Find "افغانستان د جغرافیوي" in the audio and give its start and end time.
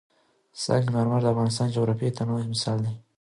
1.33-2.15